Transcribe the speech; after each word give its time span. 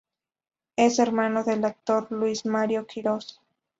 Es 0.77 0.97
hermano 0.97 1.43
del 1.43 1.63
actor 1.63 2.07
Luis 2.11 2.43
Mario 2.47 2.87
Quiroz. 2.87 3.39